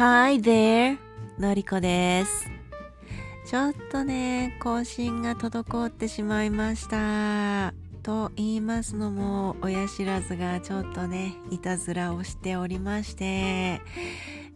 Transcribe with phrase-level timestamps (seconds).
[0.00, 0.96] Hi there!
[1.38, 2.50] のりこです。
[3.44, 7.74] ちょっとね、更新が滞ってしまいました。
[8.02, 13.82] と言いますのも、親知らずがちょっとね、いたずらをしておりまして、え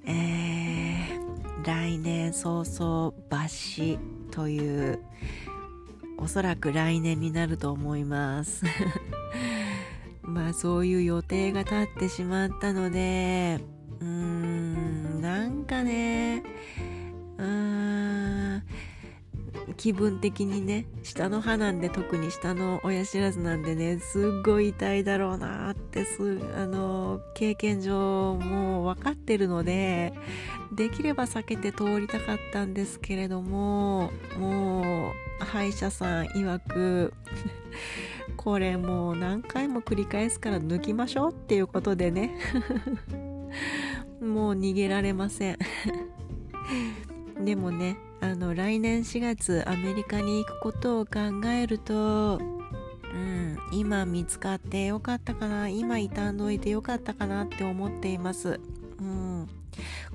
[0.06, 3.98] ー、来年早々抜歯
[4.30, 5.00] という、
[6.16, 8.64] おそらく来年になると思います。
[10.22, 13.60] まあそういう予定が立ってしまったので、
[14.00, 16.42] うーん、なんかね、
[17.38, 18.62] うーん、
[19.76, 30.12] 気分的にね、下の歯なんで特に下の親知らずなんでね、すっごい痛いだろうなってす、あの、経験上もう分かってるので、
[30.72, 37.12] できれば避けて通りたかったんですけれども、もう、歯医者さん曰く、
[38.36, 42.34] これもう何回も繰り返すから抜きましょうっていうことでね。
[44.24, 45.58] もう逃げられません。
[47.44, 58.60] でもねあの来年4月アメリカに行くことを考えるとうん今見つかってよかったかな今傷んどいてよかったかなって思っています。
[58.98, 59.48] うん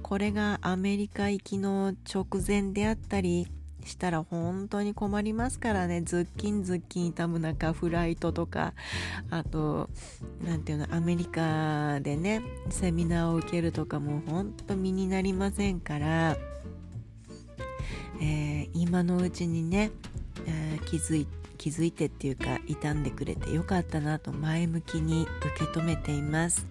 [0.02, 3.48] これがアメリカ行きの直前であったり
[3.86, 8.74] したら本当に困りますからねズッキンズッキン痛む中フライトとか
[9.30, 9.90] あと
[10.44, 16.38] 何ていうのアメリカでねセミナーを受けるとかも本当身になりませんから、
[18.22, 19.92] えー今のうちにね、
[20.46, 21.28] えー気づい
[21.58, 25.28] 気づいてっていうか傷んでくれてよかったなと前向きに
[25.58, 26.66] 受け止めています。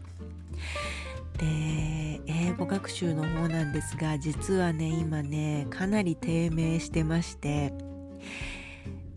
[1.39, 7.73] で英語学習の方なんですが実はね今ねかなり低迷してまして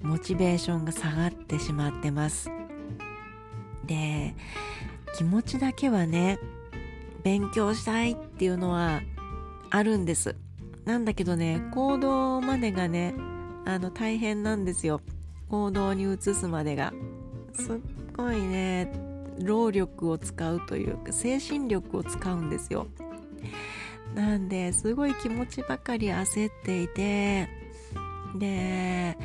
[0.02, 2.49] モチベーションが下がってしまってます。
[3.86, 4.36] で
[5.17, 6.39] 気持ちだけはね
[7.23, 9.02] 勉強したいっていうのは
[9.69, 10.36] あるんです。
[10.86, 13.14] なんだけどね行動までがね
[13.65, 15.02] あの大変なんですよ。
[15.49, 16.93] 行動に移すまでが。
[17.53, 17.80] すっ
[18.15, 19.11] ごいね
[19.43, 22.87] 労力を使うというか精神力を使うんですよ。
[24.15, 27.47] なんですごい気持ちばかり焦っていて
[28.35, 29.17] で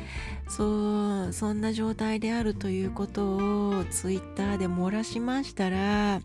[0.47, 6.21] そうそんな状態であるということをツイッターで漏らしましたら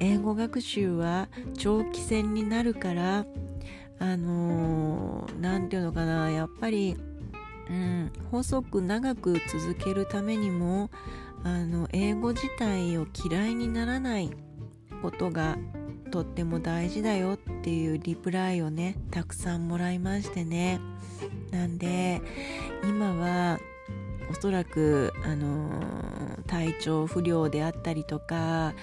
[0.00, 1.28] 英語学習は
[1.58, 3.26] 長期戦になるから
[3.98, 6.96] あの何て言うのかなやっぱり
[7.68, 10.90] うん、細く長く続けるためにも
[11.46, 14.32] あの英語自体を嫌いにならない
[15.00, 15.56] ことが
[16.10, 20.80] とっても大事だよっていうリプライをねたくさんもらいましてね。
[21.52, 22.20] なんで
[22.82, 23.60] 今は
[24.28, 25.70] おそらくあの
[26.48, 28.74] 体調不良であったりとか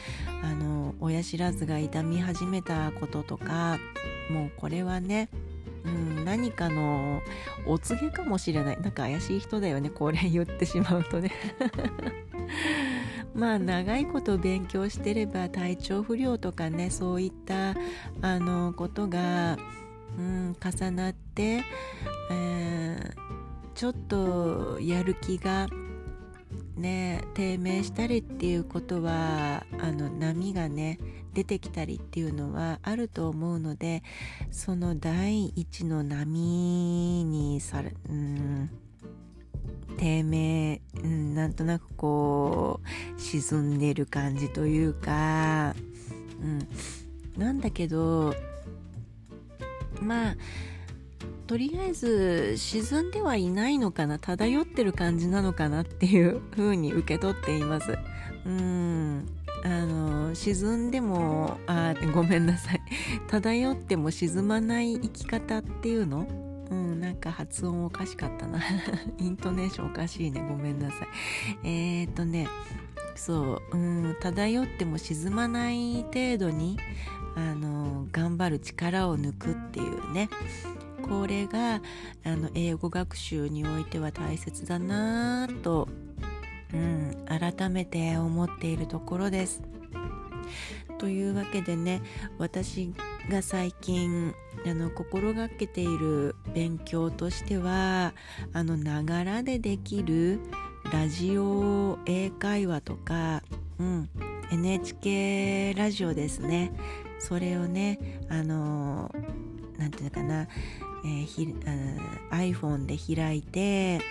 [0.42, 3.78] あの親知らずが痛み始めたこととか
[4.32, 5.28] もうこれはね
[5.86, 7.22] うん、何かの
[7.68, 8.82] お告げかもしれない。
[8.82, 11.34] なんか怪しい人だよねこれ言ってしまうとね。
[13.34, 17.76] まあ長いこと勉強してれば体調不良とかねそういった
[18.22, 19.58] あのことが、
[20.18, 21.64] うん、重なって、
[22.32, 23.24] えー
[23.76, 25.68] ちょっとやる気が
[26.76, 31.00] ね低迷したりっていうことはあの波がね
[31.34, 34.04] 出てきたりっていうのはあると思うので
[34.52, 38.70] その第一の波にされ、うん、
[39.98, 42.80] 低迷、うん、なんとなくこ
[43.18, 45.76] う沈んでる感じというか、
[46.42, 46.68] うん、
[47.38, 48.34] なんだけど
[50.02, 50.36] まあ
[51.48, 57.98] とりあえず沈んではいないのかな漂ってる感じなのかなっていう風に受け取っています。
[58.46, 59.28] うん。
[59.64, 62.82] あの沈んでもあごめんなさい。
[63.30, 66.28] 漂っても沈まない生き方っていうの
[66.74, 68.60] うんなんか発音おかしかったな。
[69.20, 70.44] イントネーションおかしいね。
[70.48, 71.08] ごめんなさい。
[71.64, 72.48] えー、っとね
[73.16, 76.80] そう、うん、漂っても沈まない程度に
[77.36, 80.30] あの頑張る力を抜くっていうね。
[81.04, 81.82] これが
[82.24, 85.90] あの英語学習においては大切だなぁと、
[86.74, 89.62] うん、改めて思っているところです。
[90.98, 92.02] というわけでね
[92.38, 92.94] 私
[93.30, 94.34] が最近
[94.66, 98.14] あの心がけている勉強としては
[98.54, 100.40] あのながらでできる
[100.92, 103.44] ラジオ英会話とか、
[103.80, 104.10] うん、
[104.52, 106.72] NHK ラジオですね。
[107.20, 109.14] それをねあの
[109.78, 110.48] なんていうのかな、
[111.06, 111.56] えーひ
[112.30, 114.02] あ iPhone で開いて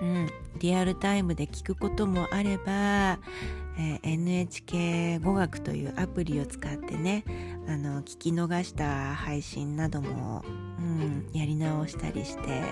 [0.00, 0.30] うん、
[0.60, 3.18] リアルタイムで聞くこともあれば、
[3.78, 7.24] えー、NHK 語学というアプリを使ってね
[7.68, 10.44] あの聞き逃した配信なども、
[10.78, 12.62] うん、やり直したりして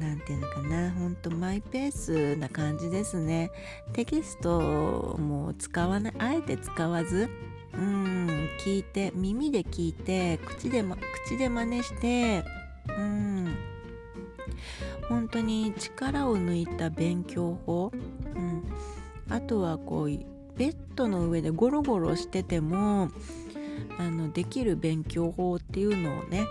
[0.00, 3.50] 何て言うのかなほんとマイペースな感じですね。
[3.92, 7.28] テキストも使わないあえて使わず
[7.74, 10.96] うん聞いて耳で聞いて口で,、ま、
[11.26, 12.42] 口で真似して
[12.88, 13.56] うん。
[15.08, 18.64] 本当に力を抜いた勉強法、うん、
[19.30, 20.08] あとはこう
[20.56, 23.10] ベッドの上でゴロゴロしてても
[23.98, 26.46] あのできる勉強法っていうのをね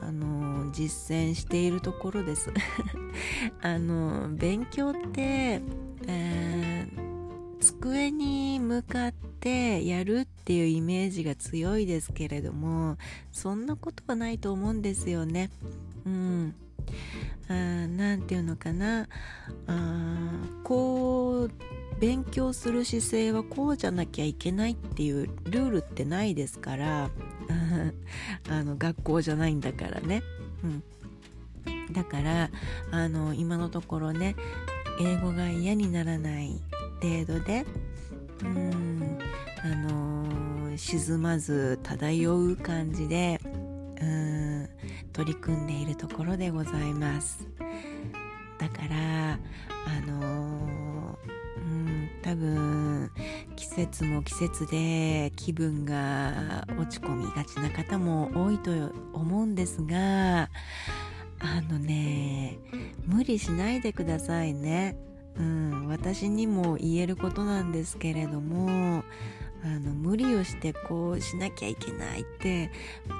[0.00, 2.50] あの実践しているところです。
[3.60, 5.60] あの勉強って、
[6.06, 12.96] えー、机に向かってやるっていうイメージが強いですけれども
[13.32, 15.50] そんなことはないと思うんですよね。
[16.06, 16.54] うん。
[17.48, 19.08] 何て言うのかな。
[19.66, 20.30] あ
[20.62, 21.50] こう
[22.00, 27.10] 勉強する姿勢はこうじゃなきゃいけないっていうルールってないですから
[28.48, 30.22] あの学校じゃないんだからね、
[30.64, 30.82] うん、
[31.92, 32.50] だから
[32.90, 34.34] あの今のところね
[34.98, 36.60] 英語が嫌にならない
[37.02, 37.66] 程度で
[38.44, 39.18] うん
[39.62, 43.40] あの沈まず漂う感じで
[44.00, 44.68] うん
[45.12, 47.46] 取り組んでいるところでございます。
[48.58, 51.18] だからあの
[51.70, 53.10] うん多分
[53.54, 58.70] 季節も季節で気分が落ち込みがちな方も多いと
[59.12, 60.50] 思うんですが
[61.38, 62.58] あのね
[63.06, 64.96] 無理しないでくださいね。
[65.36, 69.04] うん、私にも言えることなんですけれども
[69.62, 72.70] あの無理をしてこうしなきゃいけないって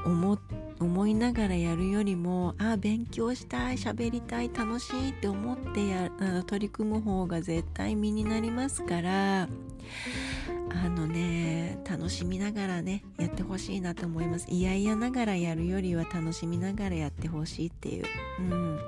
[0.04, 0.38] 思
[0.78, 14.46] 思いながらやるよりもああ勉強したい喋りたい楽しいって思ってやあの取り組む方が絶対身になりますからあのね楽しみながらねやってほしいなと思います。
[14.48, 18.04] いやいやながらやるよりは楽しみながらやってほしいっていう、
[18.38, 18.78] うん、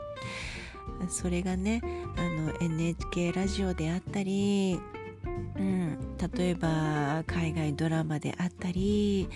[1.08, 1.82] それがね
[2.16, 4.80] あの NHK ラジオであったり
[5.24, 9.28] うん、例えば海外ドラマであったり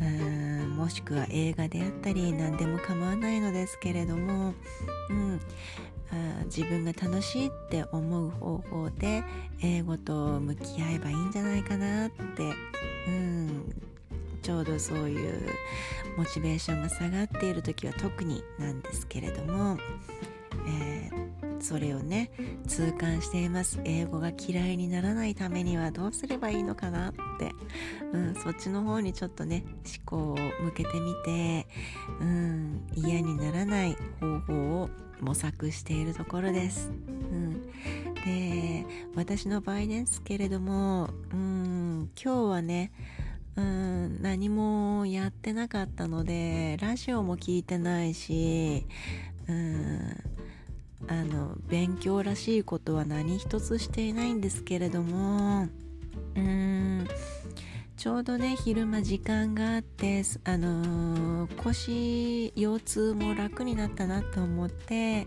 [0.00, 4.54] うんもしくは映画であったり何でも構わないのですけれども、
[5.08, 5.40] うん、
[6.10, 9.24] あ自分が楽しいって思う方法で
[9.62, 12.42] 英語と向き合えばいいんじゃないかなって、
[13.08, 13.74] うん、
[14.42, 15.48] ちょうどそういう
[16.18, 19.78] モチベーションが下がっている時は特になんですけれども、
[20.68, 22.30] えーそれをね
[22.66, 23.80] 痛感しています。
[23.84, 27.52] 英語が嫌いにならないためにはどうすればいいのかなって、
[28.12, 31.66] うん、そっちの方にちょっとね思考を向けてみて、
[32.20, 36.90] うん、嫌にならない方法を模索しているところです。
[36.90, 37.62] うん、
[38.24, 42.92] で私の場合ですけれども、うん、今日はね
[43.56, 48.86] うん何もやってなかったのでラジオも聞いてないし
[49.48, 50.16] うん
[51.08, 55.68] あの勉強らしいことは何一つしていないんですけれども。
[56.34, 56.42] うー
[57.02, 57.08] ん。
[57.96, 65.26] ちょうどね昼間時間があってあのー、腰腰痛も楽になったなと思って、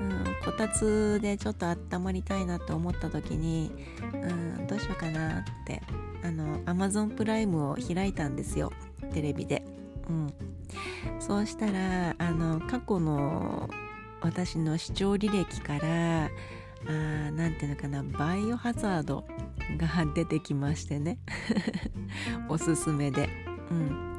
[0.00, 3.70] うん、こたつでちょっと温まりたいなと思った時に、
[4.14, 5.82] うん、どうしようかなって
[6.24, 8.72] あの Amazon プライムを開いたんですよ
[9.12, 9.62] テレビで。
[10.08, 10.32] うん、
[11.20, 13.70] そうしたらあの過去の
[14.22, 16.30] 私の視聴履歴から
[17.32, 19.24] 何ていうのかなバイオハザード
[19.76, 21.18] が出てきましてね。
[22.48, 23.28] おすすめで。
[23.70, 24.10] うん。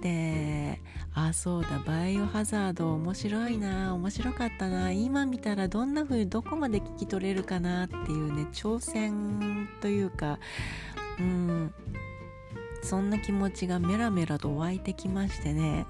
[0.00, 0.80] で
[1.14, 10.38] あそうだバイオハザード面白いな面白かったな今見たらどんな風にどこまで聞き取れるかなっていうね挑戦というか
[11.18, 11.74] うん。
[12.86, 15.86] そんな気持ちがメラメラと湧いてきましてね。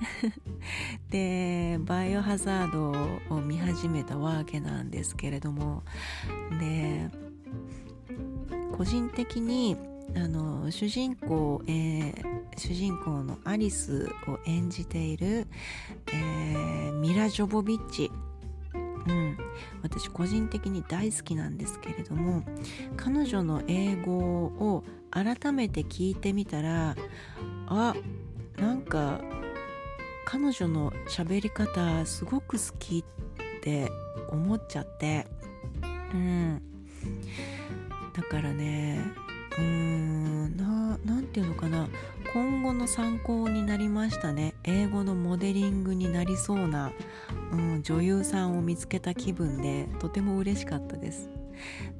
[1.11, 5.83] でバイオハザードを見始めたわけなんですけれども。
[6.59, 7.11] で
[8.73, 9.77] 個人的に
[10.17, 12.25] あの主人公、えー、
[12.57, 15.47] 主人公のアリスを演じている、
[16.07, 18.11] えー、ミラ・ジョボビッチ。
[19.07, 19.37] うん、
[19.97, 22.43] 私個人的に大好きなんですけれども
[22.97, 26.95] 彼女の英語を改めて聞いてみたら
[27.67, 27.95] あ
[28.59, 29.21] なんか
[30.27, 33.05] 彼女の喋り方すごく好き
[33.59, 33.91] って
[34.31, 35.27] 思っちゃって。
[36.13, 36.63] うん。
[38.13, 39.01] だからね
[39.57, 41.89] うーんな何て言うのかな。
[42.33, 44.55] 今後の参考になりましたね。
[44.65, 46.93] 英語のモデリングになりそうな
[47.53, 51.31] うん、女優さんを見つけた気分でとても嬉しかったです。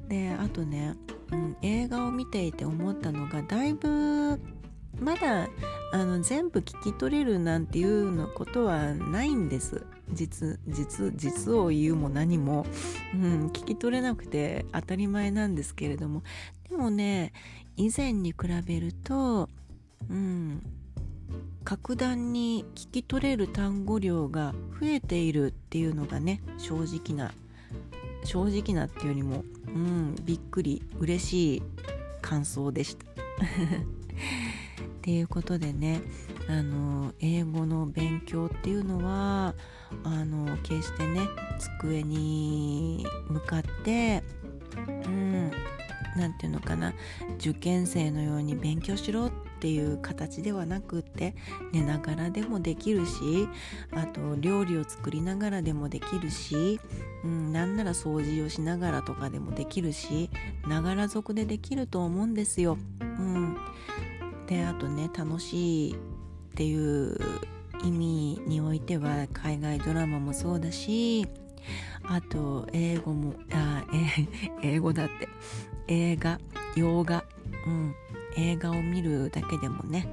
[0.07, 0.95] であとね、
[1.31, 4.39] うん、映画を見ていて思ったのがだいぶ
[4.99, 5.47] まだ
[5.93, 9.85] あの全部聞き取れるなんていうのことはないんです。
[10.11, 12.65] 実実実を言うも何も、
[13.13, 16.23] うん、聞き取れなくて当たり前なんですけれども。
[16.69, 17.33] でもね
[17.75, 19.49] 以前に比べると、
[20.09, 20.63] うん、
[21.67, 27.33] 格段に聞き取れる単語量が増えているっていうのがね正直な
[28.23, 31.63] 正直なっていうよりも、うん、びっくり嬉しい
[32.21, 33.05] 感想でした。
[33.11, 33.15] っ
[35.01, 35.99] ていうことでね
[36.47, 39.53] あの英語の勉強っていうのは
[40.05, 41.27] あの決してね
[41.59, 44.23] 机に向かって
[44.87, 45.51] うん
[46.15, 46.93] 何て言うのかな
[47.39, 51.35] 受験生のように勉強しろっっていう形ではなくって
[51.71, 53.49] 寝ながらでもできるし
[53.91, 56.79] あと料理を作りながらでもできるし、
[57.23, 60.29] うん、なんなら掃除をしながらとかでもできるし
[60.67, 62.77] ながら族でできると思うんですよ。
[63.01, 63.57] うん、
[64.45, 65.97] であとね楽しいっ
[66.55, 67.17] ていう
[67.83, 71.27] 意味においては海外ドラマもそうだし
[72.03, 73.83] あと英語もあ
[74.61, 75.27] え英語だって。
[75.87, 76.39] 映画
[76.75, 77.23] 洋画。
[77.65, 77.95] うん。
[78.37, 80.07] 映画を見るだけでもね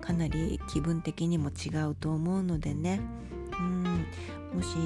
[0.00, 3.00] かなり気分的にも違うと思うのでね。
[3.58, 4.06] うん
[4.54, 4.76] もし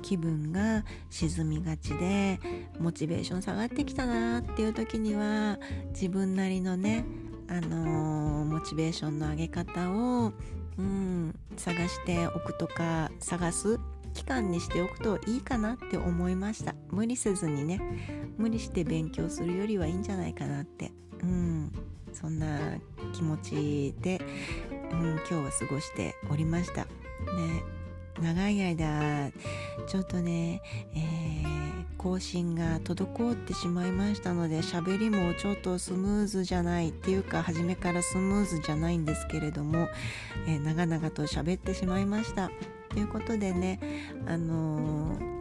[0.00, 2.40] 気分が沈みがちで
[2.78, 5.58] モチベーション下がってきたなっていう時には
[5.90, 7.04] 自分なりのね
[7.48, 10.32] あのー、モチベーションの上げ方を、
[10.78, 13.78] うん、探しておくとか探す
[14.14, 16.74] 期間にしておくといいかなって思いました。
[16.90, 17.80] 無理せずにね
[18.38, 20.92] 無理して勉強するよりはいいんじゃないかなって。
[21.22, 21.72] うん。
[22.12, 22.58] そんな
[23.12, 24.20] 気持ちで、
[24.92, 26.88] うん、今日は過ごしておりましたね
[28.20, 29.30] 長い間
[29.86, 30.62] ちょっとね、
[30.94, 39.86] えー更新が滞ってしまいましたので喋りもちょっとスムーズじゃないっていうか初めからスムーズじゃないんですけれども、
[40.46, 42.50] えー、長々と喋ってしまいました。
[42.88, 43.78] ということでね
[44.26, 45.39] あのー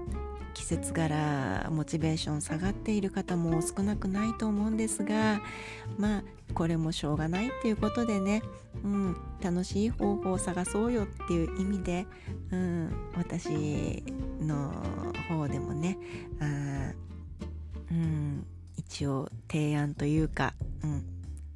[0.54, 5.42] 季節柄モチベーション下がっている方も少なくないと思うんですが
[5.98, 8.42] まあこれもしょうがないっていうことでね、
[8.84, 12.06] うん、楽しい方法を探そうよっていう意味で、
[12.52, 14.04] うん、私
[14.42, 14.72] の
[15.30, 15.98] 方でもね
[16.40, 16.94] あ、
[17.92, 18.46] うん、
[18.78, 20.54] 一応提案というか、
[20.84, 21.06] うん、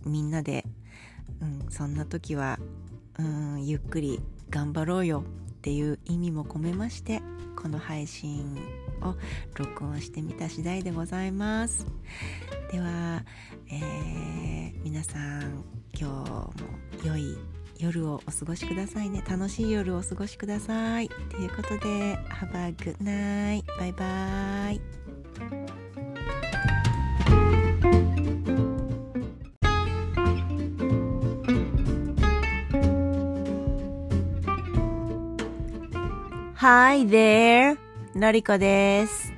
[0.05, 0.65] みんなで、
[1.41, 2.59] うん、そんな時は、
[3.17, 5.23] うん、ゆっくり頑張ろうよ
[5.63, 7.21] っていう意味も込めまして
[7.55, 8.57] この配信
[9.01, 9.15] を
[9.57, 11.87] 録音してみた次第でございます。
[12.69, 13.23] では、
[13.71, 15.63] えー、皆さん
[15.97, 16.53] 今日も
[17.05, 17.37] 良い
[17.77, 19.23] 夜をお過ごしくださいね。
[19.25, 21.07] 楽しい夜をお過ごしください。
[21.07, 25.82] ということで Have a good night バイバイ。
[36.65, 37.77] Hi there!
[38.15, 39.33] のりこです。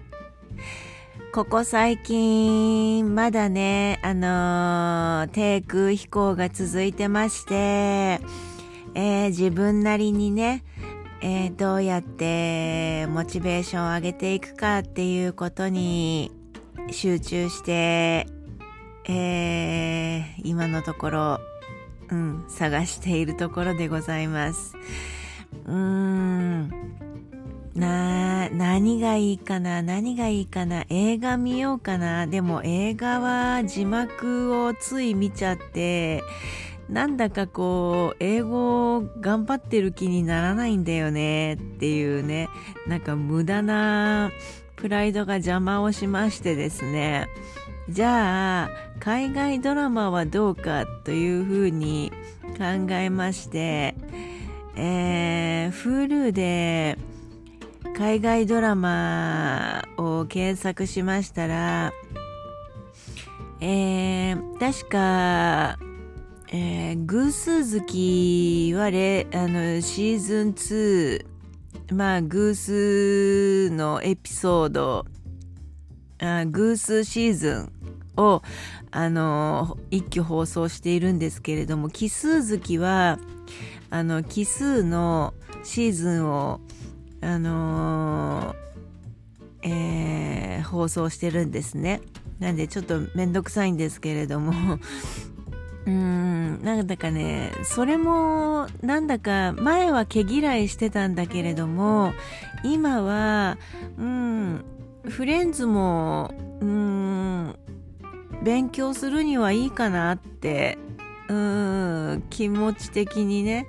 [1.34, 10.64] ここ最近、まだね、あのー、低空飛行が続いてまして、えー、自分なりにね、
[11.20, 16.32] えー、どうやってモチベーションを上げていくかっていうことに
[16.92, 18.28] 集中して、
[19.10, 21.40] え今のところ、
[22.12, 24.78] うん、探しているところでございます。
[25.66, 27.05] うーん。
[27.76, 36.24] な、何がいいかな何がいいかな映画見ようかなでも映画は字幕をつい見ちゃって、
[36.90, 42.48] なんだかこう、英語を頑張ってる気にならないんだよねっていうね、
[42.88, 44.32] なんか無駄な
[44.78, 47.28] プライドが邪魔をしましてですね。
[47.90, 52.12] じゃあ、海外ドラマはどうかというふうに
[52.58, 53.96] 考えまして、
[54.76, 56.98] えー、Hulu で、
[57.98, 61.94] 海外ドラマを検索しましたら、
[63.62, 65.80] えー、確か、
[66.52, 71.26] えー、偶数月はれあのシーズン2、
[71.96, 75.06] まあ、偶数のエピソード、
[76.20, 77.72] あ偶数シーズン
[78.18, 78.42] を、
[78.92, 83.20] あの、一挙放送しているんですけれども、奇数月は、
[83.90, 85.34] あの、奇数の
[85.64, 86.60] シーズンを
[87.22, 92.02] あのー、えー、放送してるんですね。
[92.40, 94.52] なんでちょっとめんどくさいんですけれども
[95.86, 102.14] うーんなんだかねそれもなんだか前は毛嫌いしてたんだけれども
[102.64, 103.58] 今は
[103.98, 104.66] うん
[105.04, 107.56] フレンズもうん
[108.44, 110.78] 勉強するにはいいかなって
[111.30, 113.66] うん気持ち的にね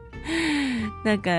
[1.04, 1.30] なんか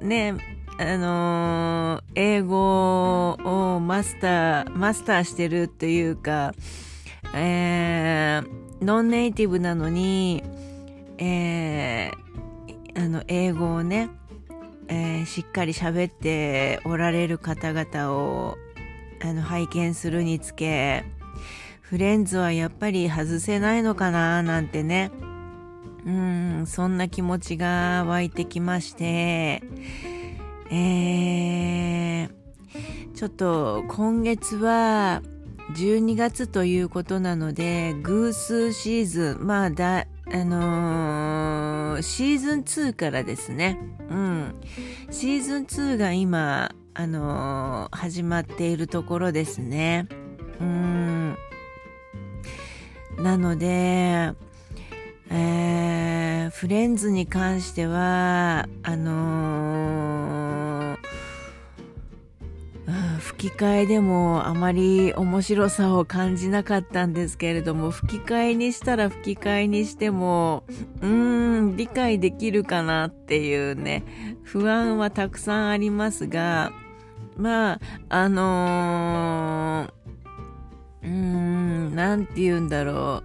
[0.00, 6.54] ねあのー、英語をマスターマスターしてるっていうか
[7.34, 10.44] えーノンネイティブなのに、
[11.18, 14.10] えー、あの英語をね、
[14.88, 18.58] えー、しっかり喋っておられる方々を
[19.22, 21.04] あの拝見するにつけ
[21.80, 25.10] フレンズはやっぱり外せないのかななんてね。
[26.04, 29.62] うんそんな気持ちが湧いてきまして。
[30.70, 32.28] えー、
[33.14, 35.22] ちょっと今月は
[35.74, 44.54] 12月ということなので、偶数シーズン、まあだ、あのー、シーズン2からですね、うん、
[45.10, 50.08] シーズン2が今、あのー、始まっているところですね。
[50.60, 51.36] うん、
[53.18, 54.32] なので、
[55.30, 60.56] えー、フレンズに関しては、あのー
[63.36, 70.64] 吹き替えでもあまり面白さを感じなかったんですけれども、吹き替えにしたら吹き替えにしても、
[71.00, 74.04] うーん、理解できるかなっていうね、
[74.44, 76.72] 不安はたくさんありますが、
[77.36, 83.22] まあ、あのー、うーん、なんて言うんだろ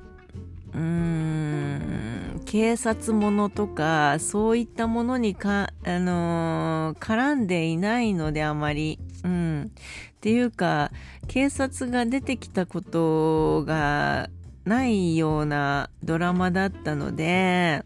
[0.74, 0.77] う。
[0.77, 1.70] うーん、
[2.51, 9.72] 警察ものとか、そういったものにか、あのー、絡んでいないのであまり、うん。
[9.72, 10.91] っていうか、
[11.29, 14.29] 警察が出てきたことが
[14.65, 17.86] ないようなドラマだったので、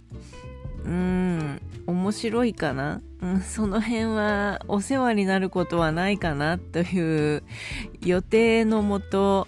[0.83, 7.43] うん、面白いかな、うん、その辺はお世話になることはないかなという
[8.01, 9.47] 予定のもと、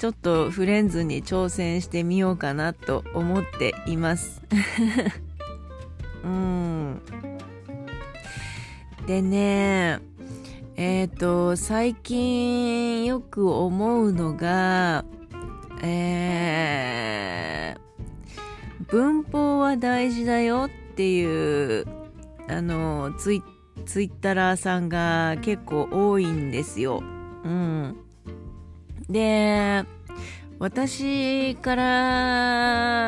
[0.00, 4.40] ちょっとフレンズに挑戦してみようかなと思っています。
[6.24, 7.02] うん。
[9.06, 10.00] でね、
[10.76, 15.04] えっ、ー、と、最近よく思うのが、
[15.82, 21.86] えー、文法は大事だよっていう、
[22.48, 23.42] あの、ツイ
[23.84, 27.02] ツイッターさんが結構多いんですよ。
[27.44, 27.96] うん。
[29.10, 29.84] で、
[30.60, 32.98] 私から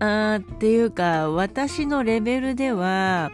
[0.00, 3.30] あっていうか私のレベルでは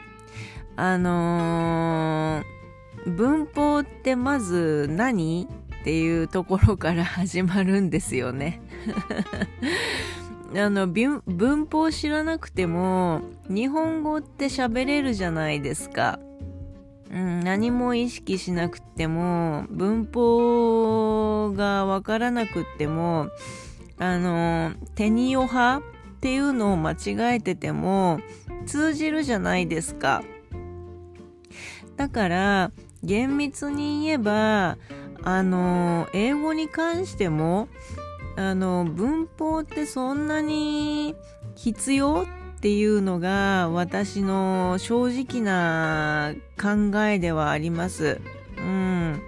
[0.76, 2.58] あのー
[3.06, 5.48] 文法ってまず何
[5.80, 8.60] っていうところから始まるんですよね。
[10.54, 11.22] あの文
[11.64, 16.18] 法知らなくても日本語って喋れるじゃないですか。
[17.10, 23.28] うん、何も意識しなくても文法がわからなくっても
[23.98, 25.82] あのテニオ派っ
[26.20, 28.20] ていうのを間違えてても
[28.66, 30.22] 通じるじゃないですか。
[31.96, 32.70] だから
[33.02, 34.78] 厳密に言えば
[35.22, 37.68] あの英語に関しても
[38.36, 41.16] あの文法ってそんなに
[41.56, 42.26] 必要
[42.58, 48.20] っていうのが私の正直な考えではあります。
[48.56, 49.22] うん。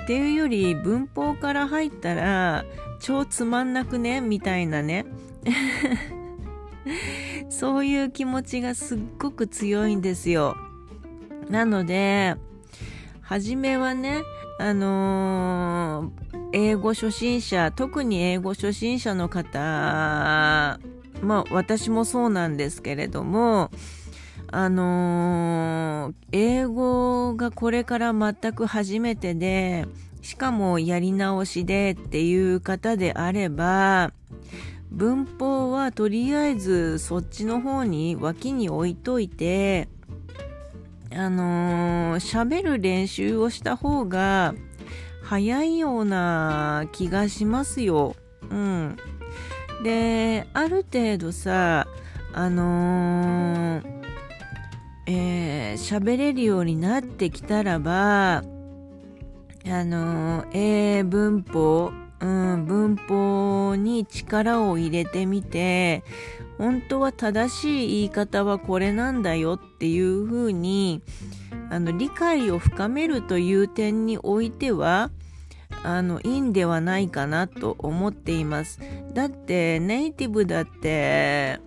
[0.00, 2.64] っていうより文法から入ったら
[3.00, 4.20] 超つまんなくね？
[4.20, 5.06] みたいなね。
[7.50, 10.56] そういう気持ちがすっごく強いんですよ。
[11.50, 12.36] なので、
[13.22, 14.22] 初めはね、
[14.60, 20.78] あのー、英語初心者、特に英語初心者の方、
[21.22, 23.70] まあ私もそうなんですけれども、
[24.50, 29.86] あのー、英語がこれから全く初めてで、
[30.22, 34.12] しかもやり直しでっていう方であれば、
[34.90, 39.88] 文法はとりあえずそっちの方に脇に置いといて、
[41.12, 44.54] あのー、喋る練習をした方が
[45.22, 48.16] 早いような気がしますよ。
[48.50, 48.96] うん。
[49.82, 51.86] で、ある程度さ、
[52.32, 53.82] あのー、
[55.06, 58.42] えー、喋れるようになってきたらば、あ
[59.84, 66.02] のー、英文法、うん、文法に力を入れてみて、
[66.58, 71.02] 本当は正しい言い方はこれなんだよっていうふうに
[71.70, 75.10] あの理解を深めるという点においては
[75.82, 78.80] あのいいんではないかなと思っています
[79.14, 81.60] だってネイティブだって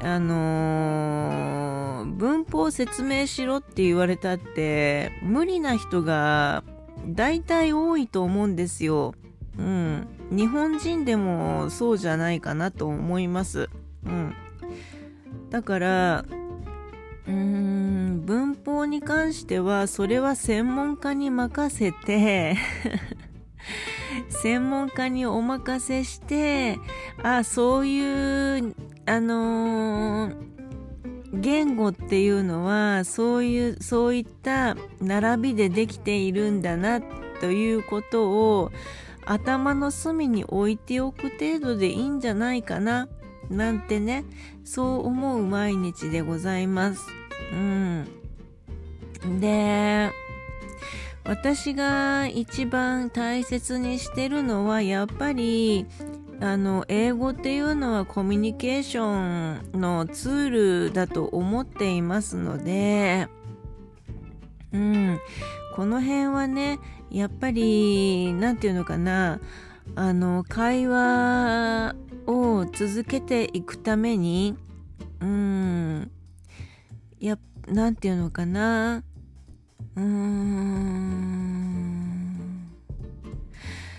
[0.00, 6.62] あのー、文法説明しろって言われたって無理な人が
[7.06, 9.14] 大体多いと思うんですよ。
[9.58, 10.06] うん。
[10.30, 13.68] 日本人でもそうじゃないかなと思います。
[14.04, 14.34] うん。
[15.50, 16.24] だから、
[17.26, 22.56] うーん、文法に関してはそれは専門家に任せて
[24.28, 26.78] 専門家にお任せして
[27.22, 28.74] あそういう
[29.06, 30.34] あのー、
[31.32, 37.00] 言語っていうのはそういうそういった並びでできているんだな
[37.40, 38.72] ということを
[39.24, 43.08] 頭の隅に置いておく程度でいいんじゃないかな
[43.50, 44.24] なんてね
[44.64, 47.06] そう思う毎日でございます。
[47.52, 48.06] うん、
[49.40, 50.10] で
[51.28, 55.84] 私が一番大切にしてるのはやっぱり
[56.40, 60.50] あの英語っていうのはコミュニケーションのツー
[60.86, 63.28] ルだと思っていますので、
[64.72, 65.20] うん、
[65.76, 66.78] この辺はね
[67.10, 69.38] やっぱり何て言うのかな
[69.96, 71.94] あの会話
[72.26, 74.56] を続けていくために
[75.20, 76.10] うん。
[77.20, 77.36] や
[77.66, 79.02] 何て言うのかな
[79.98, 81.58] うん。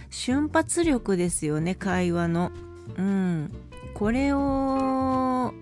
[0.10, 2.52] 瞬発力ですよね会話の。
[2.98, 3.52] うん。
[3.94, 5.54] これを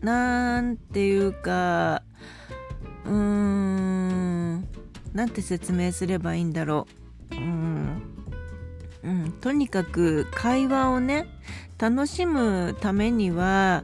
[0.00, 2.02] なんていうか
[3.04, 4.66] うーん。
[5.12, 6.86] なんて説明すればいいんだろ
[7.32, 7.34] う。
[7.34, 8.02] うん。
[9.04, 11.26] うん、とにかく会話をね
[11.78, 13.82] 楽しむためには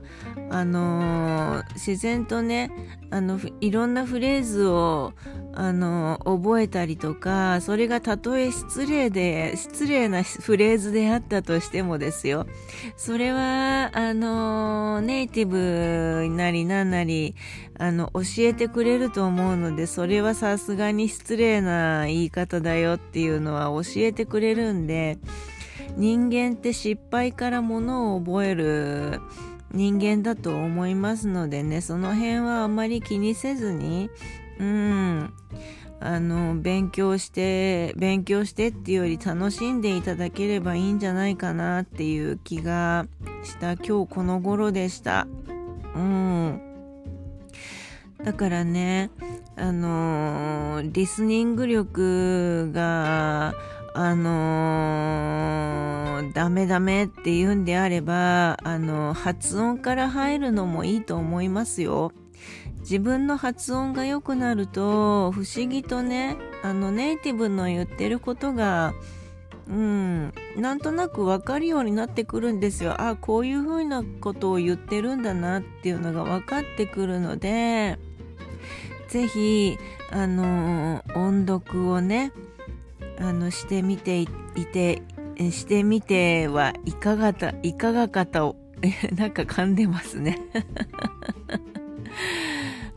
[0.51, 2.71] あのー、自然とね
[3.11, 5.13] あのいろんなフレーズを
[5.55, 12.47] あの覚えたりとかそれがたとえ失礼で失礼なフレーズであったとしてもですよ。
[12.97, 17.35] それはあのネイティブなりなんなり
[17.79, 25.19] あの教えてくれると思うのでそれはさすがに失礼な言い方だよっていうのは教えてくれるんで
[25.97, 29.21] 人間って失敗からものを覚える
[29.73, 34.11] 人間だと思いますのでねその辺はあまり気にせずに
[34.59, 35.33] うん
[36.01, 43.07] あの勉強して勉強してっていうより楽しんでいただければいいんじゃないかなっていう気が
[43.43, 43.73] した。
[43.73, 45.27] 今日この頃でした。
[45.95, 46.61] うん。
[48.23, 49.11] だからね
[49.57, 53.55] あのリスニング力が
[54.01, 62.13] あのー、ダメダメって言うんであれば、あの発音から入るのもいいと思いますよ。
[62.79, 68.95] 自分の発音が良くなると、不思議とね、あの、ネイティブの言ってることが、
[69.69, 72.95] うん、なんとなく分かるようになってくるんですよ。
[73.03, 77.99] あ、こういうふうなことを言ってるんだなっていうのが分かってくるので、
[79.09, 79.77] ぜひ、
[80.13, 82.31] あの音読をね、
[83.21, 84.27] あのしてみてい
[84.73, 85.03] て
[85.51, 88.57] してみてはいかがたいかがかたを
[89.17, 90.39] なんか噛んでますね。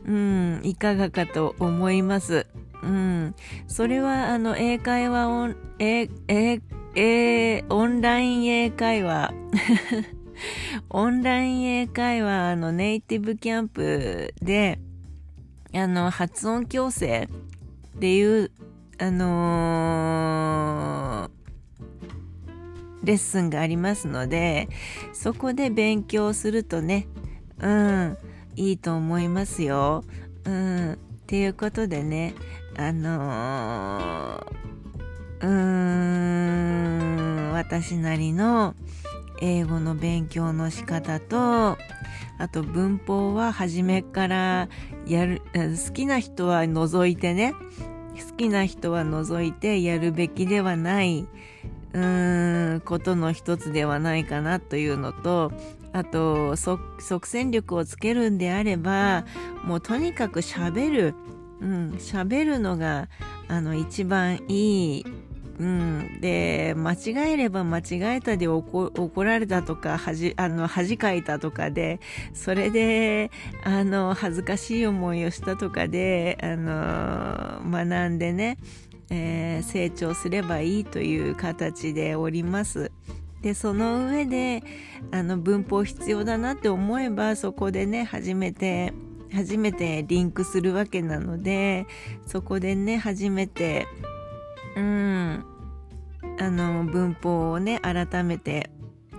[0.04, 2.46] うんいかがかと思います。
[2.82, 3.34] うん
[3.66, 6.60] それはあの英会話オンええ
[6.94, 9.32] えオンライン英会話。
[10.90, 14.80] オンライン英会話のネイティブキャンプで
[15.74, 17.28] あの発音矯正
[17.96, 18.50] っていう
[19.02, 24.68] あのー、レッスンがありますので
[25.12, 27.08] そこで勉強するとね
[27.58, 28.16] うん
[28.54, 30.04] いいと思いますよ。
[30.44, 32.34] うん、っていうことでね
[32.76, 35.48] あのー、うー
[37.48, 38.76] ん私なりの
[39.40, 41.76] 英語の勉強の仕方と
[42.38, 44.68] あと文法は初めから
[45.08, 47.52] やる好きな人は除いてね
[48.18, 51.26] 好きな人は除いてやるべきではない
[51.92, 55.52] うーんことの一つではないかなというのと
[55.92, 59.26] あと即戦力をつけるんであれば
[59.64, 61.14] もうとにかく喋る
[61.60, 63.08] うん喋るのが
[63.48, 65.06] あの一番いい
[65.62, 68.90] うん、で間違えれば間違えたで怒
[69.22, 72.00] られたとか恥あの恥かいたとかで
[72.34, 73.30] それで
[73.62, 78.58] あの恥ずかしい思いをしたとかであの学んでね、
[79.10, 82.90] えー、成長すればいいという形でおります。
[83.40, 84.64] でその上で
[85.12, 88.92] あの文法必要だなって思えばそこでね初めて
[89.32, 91.86] 初めてリンクするわけなので
[92.26, 93.86] そこでね初めて
[94.76, 95.44] うん
[96.42, 98.68] あの文法をね改めて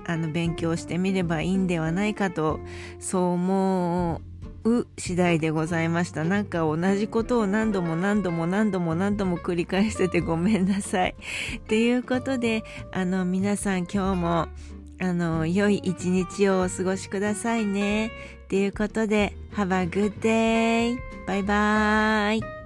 [0.06, 2.60] あの勉強してみればいいんではないかと
[3.00, 4.22] そう思
[4.66, 11.16] う次第でございましたなんか同じことを何度も何度も何度も何度も繰り返してて ごめんなさい。
[11.70, 14.48] ということであの皆さん今日も
[15.00, 18.12] あの良い一日をお過ごしくださいね。
[18.50, 20.98] ということで Have a good day!
[21.26, 22.63] バイバーイ